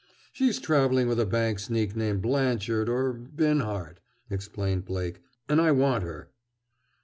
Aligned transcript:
"She's 0.33 0.57
traveling 0.57 1.07
with 1.07 1.19
a 1.19 1.27
bank 1.27 1.59
sneak 1.59 1.95
named 1.95 2.23
Blanchard 2.23 2.89
or 2.89 3.13
Binhart," 3.13 3.99
explained 4.31 4.83
Blake. 4.83 5.21
"And 5.47 5.61
I 5.61 5.69
want 5.69 6.01
her." 6.03 6.31